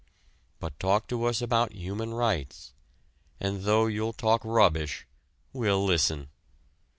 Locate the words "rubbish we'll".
4.43-5.85